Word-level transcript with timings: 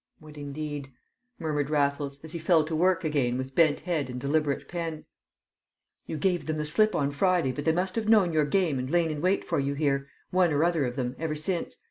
"What, 0.17 0.35
indeed!" 0.35 0.91
murmured 1.37 1.69
Raffles, 1.69 2.19
as 2.23 2.31
he 2.31 2.39
fell 2.39 2.63
to 2.65 2.75
work 2.75 3.03
again 3.03 3.37
with 3.37 3.53
bent 3.53 3.81
head 3.81 4.09
and 4.09 4.19
deliberate 4.19 4.67
pen. 4.67 5.05
"You 6.07 6.17
gave 6.17 6.47
them 6.47 6.57
the 6.57 6.65
slip 6.65 6.95
on 6.95 7.11
Friday, 7.11 7.51
but 7.51 7.65
they 7.65 7.71
must 7.71 7.93
have 7.97 8.09
known 8.09 8.33
your 8.33 8.45
game 8.45 8.79
and 8.79 8.89
lain 8.89 9.11
in 9.11 9.21
wait 9.21 9.43
for 9.45 9.59
you 9.59 9.75
here, 9.75 10.07
one 10.31 10.51
or 10.53 10.63
other 10.63 10.85
of 10.85 10.95
them, 10.95 11.15
ever 11.19 11.35
since. 11.35 11.77